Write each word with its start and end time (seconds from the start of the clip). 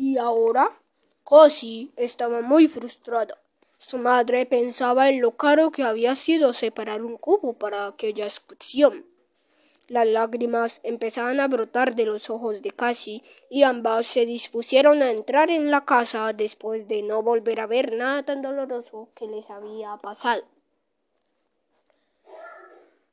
¿Y 0.00 0.16
ahora? 0.16 0.70
Casi 1.28 1.90
estaba 1.96 2.40
muy 2.40 2.68
frustrada. 2.68 3.36
Su 3.78 3.98
madre 3.98 4.46
pensaba 4.46 5.08
en 5.08 5.20
lo 5.20 5.32
caro 5.32 5.72
que 5.72 5.82
había 5.82 6.14
sido 6.14 6.52
separar 6.52 7.02
un 7.02 7.16
cubo 7.16 7.54
para 7.54 7.88
aquella 7.88 8.24
excursión. 8.26 9.04
Las 9.88 10.06
lágrimas 10.06 10.80
empezaban 10.84 11.40
a 11.40 11.48
brotar 11.48 11.96
de 11.96 12.06
los 12.06 12.30
ojos 12.30 12.62
de 12.62 12.70
Cassie 12.70 13.24
y 13.50 13.64
ambas 13.64 14.06
se 14.06 14.24
dispusieron 14.24 15.02
a 15.02 15.10
entrar 15.10 15.50
en 15.50 15.72
la 15.72 15.84
casa 15.84 16.32
después 16.32 16.86
de 16.86 17.02
no 17.02 17.24
volver 17.24 17.58
a 17.58 17.66
ver 17.66 17.96
nada 17.96 18.22
tan 18.22 18.40
doloroso 18.40 19.08
que 19.16 19.26
les 19.26 19.50
había 19.50 19.96
pasado. 19.96 20.44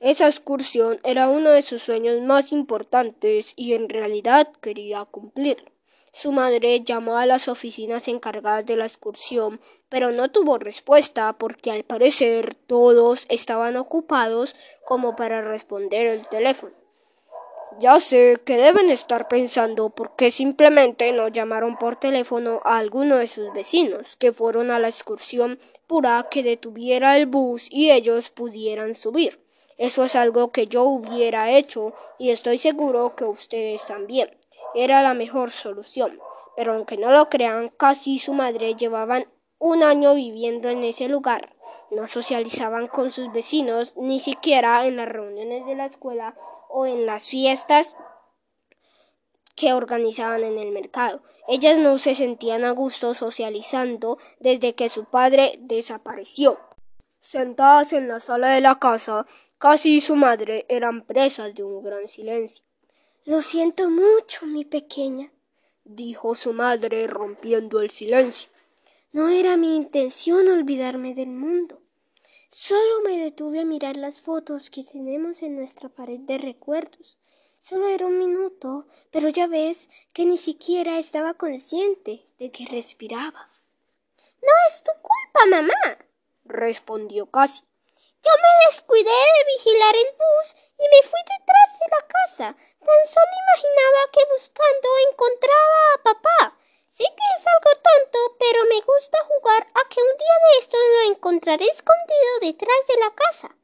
Esa 0.00 0.26
excursión 0.26 0.98
era 1.04 1.28
uno 1.28 1.50
de 1.50 1.62
sus 1.62 1.80
sueños 1.80 2.20
más 2.22 2.50
importantes 2.50 3.52
y 3.54 3.74
en 3.74 3.88
realidad 3.88 4.50
quería 4.60 5.04
cumplir. 5.04 5.71
Su 6.12 6.30
madre 6.32 6.82
llamó 6.82 7.16
a 7.16 7.24
las 7.24 7.48
oficinas 7.48 8.06
encargadas 8.06 8.66
de 8.66 8.76
la 8.76 8.84
excursión, 8.84 9.60
pero 9.88 10.12
no 10.12 10.30
tuvo 10.30 10.58
respuesta 10.58 11.32
porque 11.32 11.70
al 11.70 11.84
parecer 11.84 12.54
todos 12.54 13.24
estaban 13.30 13.76
ocupados 13.76 14.54
como 14.84 15.16
para 15.16 15.40
responder 15.40 16.06
el 16.06 16.28
teléfono. 16.28 16.74
Ya 17.78 17.98
sé 17.98 18.36
que 18.44 18.58
deben 18.58 18.90
estar 18.90 19.28
pensando 19.28 19.88
por 19.88 20.14
qué 20.14 20.30
simplemente 20.30 21.10
no 21.12 21.28
llamaron 21.28 21.76
por 21.78 21.96
teléfono 21.96 22.60
a 22.64 22.76
alguno 22.76 23.16
de 23.16 23.26
sus 23.26 23.50
vecinos 23.54 24.16
que 24.18 24.32
fueron 24.32 24.70
a 24.70 24.78
la 24.78 24.88
excursión 24.88 25.58
pura 25.86 26.28
que 26.30 26.42
detuviera 26.42 27.16
el 27.16 27.26
bus 27.26 27.68
y 27.70 27.90
ellos 27.90 28.28
pudieran 28.28 28.94
subir. 28.94 29.40
Eso 29.78 30.04
es 30.04 30.14
algo 30.14 30.52
que 30.52 30.66
yo 30.66 30.84
hubiera 30.84 31.50
hecho 31.50 31.94
y 32.18 32.30
estoy 32.30 32.58
seguro 32.58 33.16
que 33.16 33.24
ustedes 33.24 33.86
también. 33.86 34.41
Era 34.74 35.02
la 35.02 35.14
mejor 35.14 35.50
solución. 35.50 36.18
Pero 36.56 36.74
aunque 36.74 36.96
no 36.96 37.10
lo 37.10 37.28
crean, 37.28 37.68
casi 37.68 38.18
su 38.18 38.34
madre 38.34 38.74
llevaban 38.74 39.26
un 39.58 39.82
año 39.82 40.14
viviendo 40.14 40.68
en 40.68 40.82
ese 40.84 41.08
lugar. 41.08 41.48
No 41.90 42.08
socializaban 42.08 42.88
con 42.88 43.12
sus 43.12 43.32
vecinos, 43.32 43.94
ni 43.96 44.18
siquiera 44.18 44.86
en 44.86 44.96
las 44.96 45.08
reuniones 45.08 45.64
de 45.66 45.76
la 45.76 45.86
escuela 45.86 46.34
o 46.68 46.86
en 46.86 47.06
las 47.06 47.28
fiestas 47.28 47.96
que 49.54 49.72
organizaban 49.72 50.42
en 50.42 50.58
el 50.58 50.72
mercado. 50.72 51.22
Ellas 51.46 51.78
no 51.78 51.98
se 51.98 52.14
sentían 52.14 52.64
a 52.64 52.72
gusto 52.72 53.14
socializando 53.14 54.18
desde 54.40 54.74
que 54.74 54.88
su 54.88 55.04
padre 55.04 55.54
desapareció. 55.60 56.58
Sentadas 57.20 57.92
en 57.92 58.08
la 58.08 58.18
sala 58.18 58.48
de 58.48 58.60
la 58.60 58.80
casa, 58.80 59.26
casi 59.58 60.00
su 60.00 60.16
madre 60.16 60.66
eran 60.68 61.02
presas 61.02 61.54
de 61.54 61.62
un 61.62 61.84
gran 61.84 62.08
silencio. 62.08 62.64
Lo 63.24 63.40
siento 63.40 63.88
mucho, 63.88 64.46
mi 64.46 64.64
pequeña, 64.64 65.30
dijo 65.84 66.34
su 66.34 66.52
madre 66.52 67.06
rompiendo 67.06 67.80
el 67.80 67.90
silencio. 67.90 68.50
No 69.12 69.28
era 69.28 69.56
mi 69.56 69.76
intención 69.76 70.48
olvidarme 70.48 71.14
del 71.14 71.28
mundo. 71.28 71.80
Solo 72.50 73.00
me 73.04 73.18
detuve 73.18 73.60
a 73.60 73.64
mirar 73.64 73.96
las 73.96 74.20
fotos 74.20 74.70
que 74.70 74.82
tenemos 74.82 75.42
en 75.42 75.54
nuestra 75.54 75.88
pared 75.88 76.18
de 76.18 76.38
recuerdos. 76.38 77.16
Solo 77.60 77.86
era 77.86 78.06
un 78.06 78.18
minuto, 78.18 78.86
pero 79.12 79.28
ya 79.28 79.46
ves 79.46 79.88
que 80.12 80.26
ni 80.26 80.36
siquiera 80.36 80.98
estaba 80.98 81.34
consciente 81.34 82.26
de 82.40 82.50
que 82.50 82.66
respiraba. 82.66 83.48
No 84.42 84.52
es 84.68 84.82
tu 84.82 84.90
culpa, 85.00 85.46
mamá, 85.48 85.98
respondió 86.44 87.26
Casi. 87.26 87.62
Yo 88.24 88.30
me 88.42 88.66
descuidé 88.68 89.04
de 89.04 89.52
vigilar 89.56 89.94
el 89.94 90.16
bus 90.16 90.56
y 90.78 90.82
me 90.82 91.08
fui 91.08 91.20
de 91.20 91.51
casa. 92.32 92.56
Tan 92.56 93.02
solo 93.06 93.32
imaginaba 93.44 94.10
que 94.12 94.32
buscando 94.32 94.88
encontraba 95.10 95.80
a 95.94 96.02
papá. 96.02 96.58
Sé 96.90 97.04
que 97.04 97.26
es 97.36 97.44
algo 97.46 97.80
tonto, 97.80 98.36
pero 98.38 98.64
me 98.68 98.80
gusta 98.80 99.18
jugar 99.24 99.62
a 99.74 99.88
que 99.88 100.00
un 100.00 100.16
día 100.18 100.36
de 100.44 100.58
estos 100.60 100.80
lo 100.80 101.12
encontraré 101.12 101.66
escondido 101.66 102.30
detrás 102.40 102.86
de 102.88 103.00
la 103.00 103.14
casa. 103.14 103.56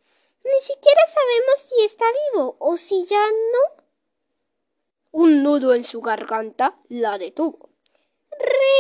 Ni 0.45 0.61
siquiera 0.61 1.03
sabemos 1.07 1.61
si 1.61 1.85
está 1.85 2.05
vivo 2.33 2.57
o 2.59 2.77
si 2.77 3.07
ya 3.07 3.27
no. 3.27 3.85
Un 5.13 5.43
nudo 5.43 5.75
en 5.75 5.85
su 5.85 6.01
garganta 6.01 6.75
la 6.89 7.19
detuvo. 7.19 7.71
¿Re 8.31 8.79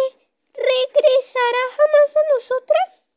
regresará 0.54 1.65
jamás 1.77 2.16
a 2.16 2.34
nosotras? 2.34 3.09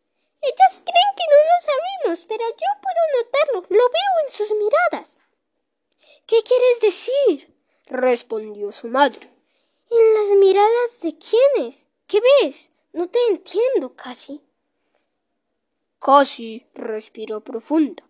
Ellas 0.41 0.83
creen 0.83 1.11
que 1.15 1.25
no 1.31 1.39
lo 1.49 1.57
sabemos, 1.61 2.25
pero 2.27 2.45
yo 2.49 2.69
puedo 2.81 3.01
notarlo. 3.23 3.61
Lo 3.69 3.89
veo 3.89 4.25
en 4.25 4.31
sus 4.31 4.51
miradas. 4.51 5.20
¿Qué 6.31 6.41
quieres 6.43 6.79
decir? 6.79 7.53
respondió 7.87 8.71
su 8.71 8.87
madre. 8.87 9.29
¿En 9.89 10.13
las 10.13 10.37
miradas 10.37 11.01
de 11.01 11.17
quiénes? 11.17 11.89
¿Qué 12.07 12.21
ves? 12.21 12.71
No 12.93 13.09
te 13.09 13.19
entiendo 13.27 13.93
casi. 13.97 14.41
Casi 15.99 16.65
respiró 16.73 17.41
profundo. 17.41 18.01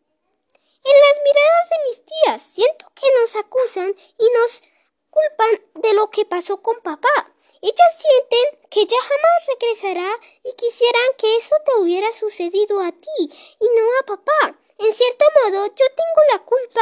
En 0.84 0.94
las 1.04 1.24
miradas 1.24 1.70
de 1.72 1.78
mis 1.90 2.06
tías 2.06 2.42
siento 2.44 2.92
que 2.94 3.08
nos 3.20 3.36
acusan 3.38 3.90
y 3.90 4.26
nos 4.38 4.62
culpan 5.10 5.82
de 5.82 5.94
lo 5.96 6.12
que 6.12 6.24
pasó 6.24 6.62
con 6.62 6.80
papá. 6.82 7.34
Ellas 7.64 7.98
sienten 7.98 8.70
que 8.70 8.86
ya 8.86 9.02
jamás 9.02 9.48
regresará 9.48 10.20
y 10.44 10.54
quisieran 10.54 11.10
que 11.18 11.38
eso 11.38 11.56
te 11.66 11.82
hubiera 11.82 12.14
sucedido 12.14 12.82
a 12.82 12.92
ti 12.92 13.32
y 13.60 13.66
no 13.66 13.82
a 14.00 14.06
papá. 14.06 14.60
En 14.78 14.94
cierto 14.94 15.26
modo, 15.44 15.66
yo 15.66 15.86
tengo 15.96 16.22
la 16.34 16.40
culpa 16.46 16.82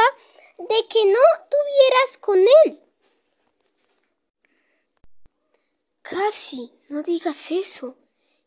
de 0.68 0.88
que 0.88 1.04
no 1.06 1.18
tuvieras 1.48 2.18
con 2.20 2.38
él. 2.38 2.80
Casi, 6.02 6.72
no 6.88 7.02
digas 7.02 7.50
eso. 7.50 7.96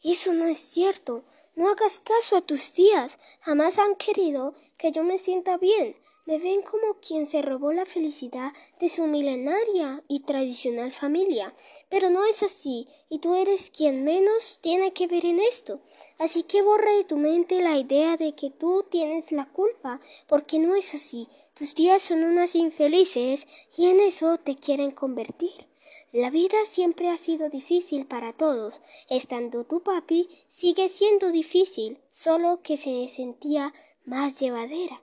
Eso 0.03 0.33
no 0.33 0.47
es 0.47 0.59
cierto. 0.59 1.23
No 1.55 1.69
hagas 1.69 1.99
caso 1.99 2.35
a 2.35 2.41
tus 2.41 2.73
tías. 2.73 3.19
Jamás 3.41 3.79
han 3.79 3.95
querido 3.95 4.53
que 4.77 4.91
yo 4.91 5.03
me 5.03 5.17
sienta 5.17 5.57
bien. 5.57 5.95
Me 6.25 6.39
ven 6.39 6.61
como 6.61 7.01
quien 7.05 7.27
se 7.27 7.41
robó 7.41 7.73
la 7.73 7.85
felicidad 7.85 8.53
de 8.79 8.87
su 8.87 9.07
milenaria 9.07 10.01
y 10.07 10.21
tradicional 10.21 10.93
familia. 10.93 11.53
Pero 11.89 12.09
no 12.09 12.23
es 12.23 12.43
así, 12.43 12.87
y 13.09 13.19
tú 13.19 13.35
eres 13.35 13.69
quien 13.69 14.05
menos 14.05 14.59
tiene 14.61 14.93
que 14.93 15.07
ver 15.07 15.25
en 15.25 15.41
esto. 15.41 15.81
Así 16.17 16.43
que 16.43 16.61
borra 16.61 16.95
de 16.95 17.03
tu 17.03 17.17
mente 17.17 17.61
la 17.61 17.77
idea 17.77 18.15
de 18.15 18.35
que 18.35 18.49
tú 18.49 18.85
tienes 18.89 19.33
la 19.33 19.49
culpa, 19.49 19.99
porque 20.27 20.59
no 20.59 20.75
es 20.75 20.95
así. 20.95 21.27
Tus 21.55 21.73
tías 21.73 22.01
son 22.01 22.23
unas 22.23 22.55
infelices 22.55 23.45
y 23.75 23.87
en 23.87 23.99
eso 23.99 24.37
te 24.37 24.55
quieren 24.55 24.91
convertir. 24.91 25.67
La 26.13 26.29
vida 26.29 26.57
siempre 26.65 27.09
ha 27.09 27.17
sido 27.17 27.49
difícil 27.49 28.05
para 28.05 28.31
todos. 28.31 28.79
Estando 29.09 29.65
tu 29.65 29.83
papi, 29.83 30.29
sigue 30.47 30.87
siendo 30.87 31.31
difícil, 31.31 31.99
solo 32.13 32.61
que 32.63 32.77
se 32.77 33.09
sentía 33.09 33.73
más 34.05 34.39
llevadera. 34.39 35.01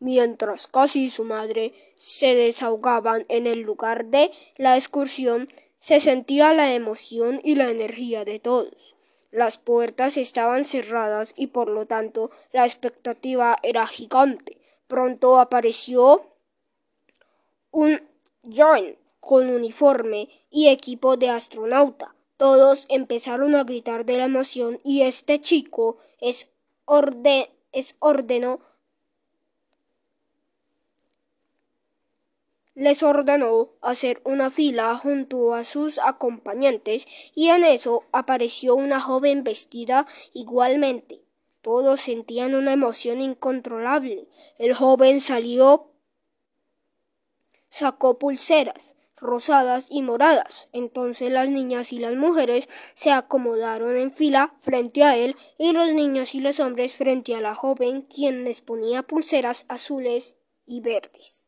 Mientras 0.00 0.68
casi 0.68 1.04
y 1.04 1.10
su 1.10 1.24
madre 1.24 1.74
se 1.96 2.34
desahogaban 2.34 3.26
en 3.28 3.46
el 3.46 3.60
lugar 3.60 4.06
de 4.06 4.30
la 4.56 4.76
excursión, 4.76 5.46
se 5.80 6.00
sentía 6.00 6.52
la 6.54 6.74
emoción 6.74 7.40
y 7.42 7.56
la 7.56 7.70
energía 7.70 8.24
de 8.24 8.38
todos. 8.38 8.96
Las 9.30 9.58
puertas 9.58 10.16
estaban 10.16 10.64
cerradas 10.64 11.34
y 11.36 11.48
por 11.48 11.68
lo 11.68 11.86
tanto 11.86 12.30
la 12.52 12.64
expectativa 12.64 13.56
era 13.62 13.86
gigante. 13.86 14.58
Pronto 14.86 15.38
apareció 15.38 16.32
un 17.70 18.00
John 18.42 18.96
con 19.20 19.50
uniforme 19.50 20.28
y 20.50 20.68
equipo 20.68 21.16
de 21.16 21.28
astronauta. 21.28 22.14
Todos 22.38 22.86
empezaron 22.88 23.54
a 23.54 23.64
gritar 23.64 24.06
de 24.06 24.16
la 24.16 24.24
emoción 24.24 24.80
y 24.84 25.02
este 25.02 25.40
chico 25.40 25.98
es, 26.20 26.50
orde 26.86 27.50
es 27.72 27.96
ordenó 27.98 28.60
les 32.78 33.02
ordenó 33.02 33.70
hacer 33.82 34.22
una 34.24 34.50
fila 34.50 34.94
junto 34.94 35.52
a 35.52 35.64
sus 35.64 35.98
acompañantes 35.98 37.06
y 37.34 37.48
en 37.48 37.64
eso 37.64 38.04
apareció 38.12 38.76
una 38.76 39.00
joven 39.00 39.42
vestida 39.42 40.06
igualmente. 40.32 41.20
Todos 41.60 42.00
sentían 42.00 42.54
una 42.54 42.72
emoción 42.72 43.20
incontrolable. 43.20 44.28
El 44.58 44.74
joven 44.74 45.20
salió, 45.20 45.90
sacó 47.68 48.16
pulseras, 48.16 48.94
rosadas 49.16 49.88
y 49.90 50.02
moradas. 50.02 50.68
Entonces 50.72 51.32
las 51.32 51.48
niñas 51.48 51.92
y 51.92 51.98
las 51.98 52.14
mujeres 52.14 52.68
se 52.94 53.10
acomodaron 53.10 53.96
en 53.96 54.12
fila 54.12 54.54
frente 54.60 55.02
a 55.02 55.16
él 55.16 55.34
y 55.58 55.72
los 55.72 55.92
niños 55.92 56.36
y 56.36 56.40
los 56.40 56.60
hombres 56.60 56.94
frente 56.94 57.34
a 57.34 57.40
la 57.40 57.56
joven 57.56 58.02
quien 58.02 58.44
les 58.44 58.60
ponía 58.60 59.02
pulseras 59.02 59.64
azules 59.66 60.36
y 60.64 60.80
verdes. 60.80 61.47